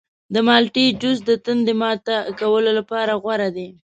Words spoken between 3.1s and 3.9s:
غوره دی.